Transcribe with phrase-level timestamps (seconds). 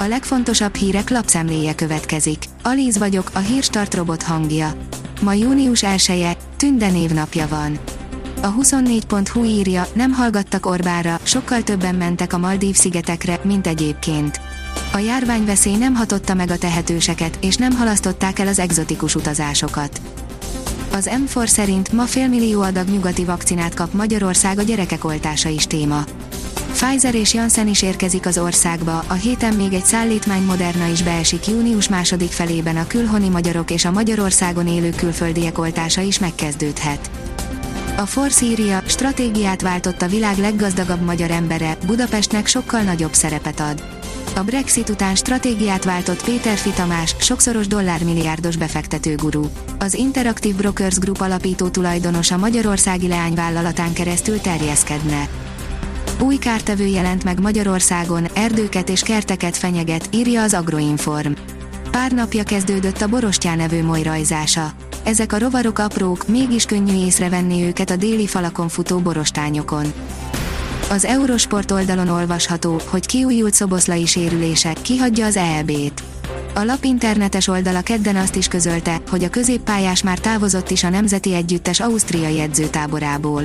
[0.00, 2.44] A legfontosabb hírek lapszemléje következik.
[2.62, 4.72] Alíz vagyok, a hírstart robot hangja.
[5.22, 7.78] Ma június 1 Tünde névnapja van.
[8.42, 14.40] A 24.hu írja, nem hallgattak Orbánra, sokkal többen mentek a Maldív szigetekre, mint egyébként.
[14.92, 20.00] A járványveszély nem hatotta meg a tehetőseket, és nem halasztották el az egzotikus utazásokat.
[20.92, 26.04] Az M4 szerint ma félmillió adag nyugati vakcinát kap Magyarország a gyerekek oltása is téma.
[26.72, 31.46] Pfizer és Janssen is érkezik az országba, a héten még egy szállítmány Moderna is beesik
[31.46, 37.10] június második felében a külhoni magyarok és a Magyarországon élő külföldiek oltása is megkezdődhet.
[37.96, 43.84] A Force írja, stratégiát váltott a világ leggazdagabb magyar embere, Budapestnek sokkal nagyobb szerepet ad.
[44.36, 49.44] A Brexit után stratégiát váltott Péter Fitamás, sokszoros dollármilliárdos befektető guru.
[49.78, 55.28] Az Interactive Brokers Group alapító tulajdonosa magyarországi leányvállalatán keresztül terjeszkedne.
[56.20, 61.32] Új kártevő jelent meg Magyarországon, erdőket és kerteket fenyeget, írja az Agroinform.
[61.90, 63.68] Pár napja kezdődött a Borostyán
[64.02, 64.72] rajzása.
[65.04, 69.92] Ezek a rovarok aprók, mégis könnyű észrevenni őket a déli falakon futó borostányokon.
[70.90, 76.02] Az Eurosport oldalon olvasható, hogy kiújult szoboszlai sérülése, kihagyja az EEB-t.
[76.54, 80.88] A lap internetes oldala kedden azt is közölte, hogy a középpályás már távozott is a
[80.88, 83.42] Nemzeti Együttes ausztriai edzőtáborából.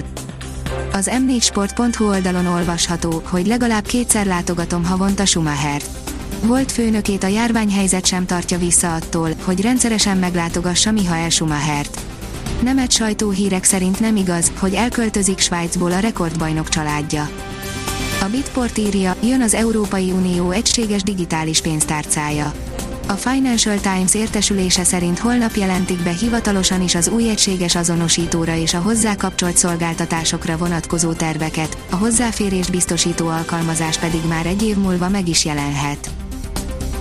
[0.92, 5.86] Az m4sport.hu oldalon olvasható, hogy legalább kétszer látogatom havonta Schumachert.
[6.42, 12.00] Volt főnökét a járványhelyzet sem tartja vissza attól, hogy rendszeresen meglátogassa Mihael Schumachert.
[12.64, 17.30] Nemet sajtóhírek szerint nem igaz, hogy elköltözik Svájcból a rekordbajnok családja.
[18.22, 22.54] A Bitport írja, jön az Európai Unió egységes digitális pénztárcája.
[23.08, 28.74] A Financial Times értesülése szerint holnap jelentik be hivatalosan is az új egységes azonosítóra és
[28.74, 35.10] a hozzá kapcsolt szolgáltatásokra vonatkozó terveket, a hozzáférést biztosító alkalmazás pedig már egy év múlva
[35.10, 36.10] meg is jelenhet.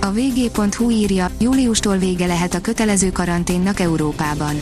[0.01, 4.61] A vg.hu írja, júliustól vége lehet a kötelező karanténnak Európában.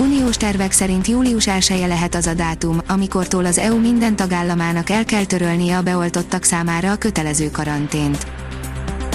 [0.00, 5.04] Uniós tervek szerint július 1 lehet az a dátum, amikortól az EU minden tagállamának el
[5.04, 8.35] kell törölnie a beoltottak számára a kötelező karantént.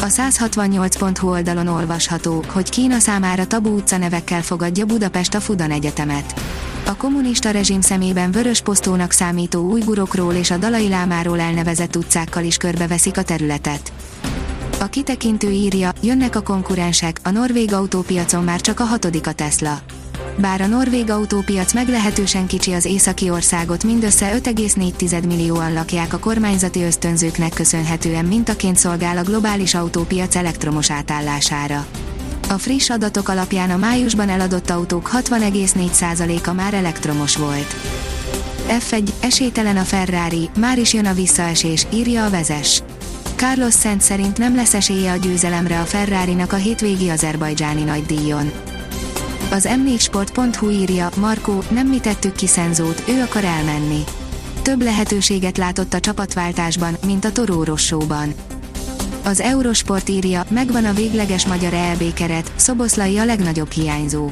[0.02, 6.42] A 168.hu oldalon olvasható, hogy Kína számára tabu utca nevekkel fogadja Budapest a Fudan Egyetemet.
[6.86, 12.58] A kommunista rezsim szemében vörös posztónak számító újgurokról és a Dalai Lámáról elnevezett utcákkal is
[12.58, 13.92] körbeveszik a területet.
[14.80, 19.82] A kitekintő írja, jönnek a konkurensek, a norvég autópiacon már csak a hatodik a Tesla.
[20.42, 26.84] Bár a norvég autópiac meglehetősen kicsi az északi országot mindössze 5,4 millióan lakják a kormányzati
[26.84, 31.86] ösztönzőknek köszönhetően mintaként szolgál a globális autópiac elektromos átállására.
[32.50, 37.76] A friss adatok alapján a májusban eladott autók 60,4%-a már elektromos volt.
[38.68, 42.84] F1, esélytelen a Ferrari, már is jön a visszaesés, írja a vezes.
[43.36, 48.71] Carlos Szent szerint nem lesz esélye a győzelemre a Ferrari-nak a hétvégi azerbajdzsáni nagydíjon.
[49.52, 54.04] Az m4sport.hu írja, Markó, nem mi tettük ki Szenzót, ő akar elmenni.
[54.62, 58.34] Több lehetőséget látott a csapatváltásban, mint a Toró Rossóban.
[59.24, 64.32] Az Eurosport írja, megvan a végleges magyar ELB keret, Szoboszlai a legnagyobb hiányzó.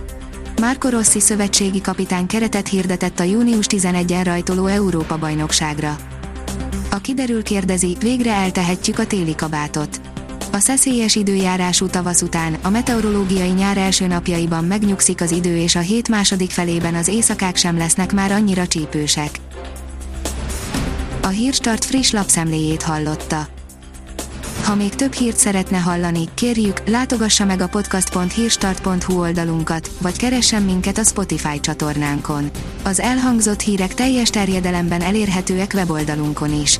[0.59, 5.97] Márko Rossi szövetségi kapitány keretet hirdetett a június 11-en rajtoló Európa-bajnokságra.
[6.91, 10.01] A kiderül kérdezi, végre eltehetjük a téli kabátot.
[10.51, 15.79] A szeszélyes időjárású tavasz után, a meteorológiai nyár első napjaiban megnyugszik az idő és a
[15.79, 19.39] hét második felében az éjszakák sem lesznek már annyira csípősek.
[21.21, 23.47] A Hírstart friss lapszemléjét hallotta.
[24.63, 30.97] Ha még több hírt szeretne hallani, kérjük, látogassa meg a podcast.hírstart.hu oldalunkat, vagy keressen minket
[30.97, 32.49] a Spotify csatornánkon.
[32.83, 36.79] Az elhangzott hírek teljes terjedelemben elérhetőek weboldalunkon is.